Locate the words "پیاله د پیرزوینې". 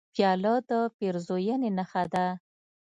0.13-1.69